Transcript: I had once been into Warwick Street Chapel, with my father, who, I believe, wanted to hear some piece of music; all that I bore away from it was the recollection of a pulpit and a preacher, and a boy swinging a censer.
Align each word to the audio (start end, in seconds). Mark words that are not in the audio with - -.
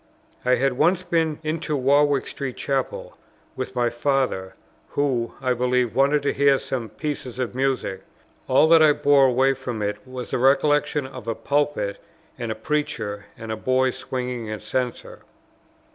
I 0.43 0.55
had 0.55 0.79
once 0.79 1.03
been 1.03 1.37
into 1.43 1.77
Warwick 1.77 2.25
Street 2.27 2.57
Chapel, 2.57 3.15
with 3.55 3.75
my 3.75 3.91
father, 3.91 4.55
who, 4.89 5.35
I 5.39 5.53
believe, 5.53 5.93
wanted 5.95 6.23
to 6.23 6.33
hear 6.33 6.57
some 6.57 6.89
piece 6.89 7.27
of 7.27 7.53
music; 7.53 8.01
all 8.47 8.67
that 8.69 8.81
I 8.81 8.93
bore 8.93 9.27
away 9.27 9.53
from 9.53 9.83
it 9.83 9.97
was 10.07 10.31
the 10.31 10.39
recollection 10.39 11.05
of 11.05 11.27
a 11.27 11.35
pulpit 11.35 11.99
and 12.39 12.51
a 12.51 12.55
preacher, 12.55 13.27
and 13.37 13.51
a 13.51 13.55
boy 13.55 13.91
swinging 13.91 14.49
a 14.49 14.59
censer. 14.59 15.19